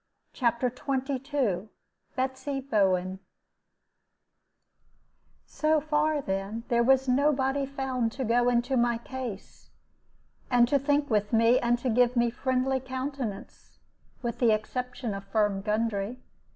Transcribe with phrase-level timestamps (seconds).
[0.33, 1.69] CHAPTER XXII
[2.15, 3.19] BETSY BOWEN
[5.45, 9.69] So far, then, there was nobody found to go into my case,
[10.49, 13.77] and to think with me, and to give me friendly countenance,
[14.23, 16.17] with the exception of Firm Gundry.